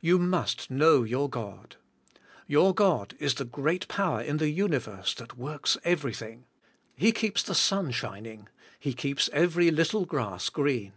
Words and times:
You 0.00 0.16
must 0.16 0.70
know 0.70 1.02
your 1.02 1.28
God. 1.28 1.74
Your 2.46 2.72
God 2.72 3.16
is 3.18 3.34
the 3.34 3.44
great 3.44 3.88
power 3.88 4.20
in 4.22 4.36
the 4.36 4.48
universe 4.48 5.12
that 5.14 5.36
works 5.36 5.76
everything. 5.82 6.44
He 6.94 7.10
keeps 7.10 7.42
the 7.42 7.56
sun 7.56 7.90
shining. 7.90 8.48
He 8.78 8.92
keeps 8.94 9.28
every 9.32 9.72
little 9.72 10.04
grass 10.04 10.50
green. 10.50 10.92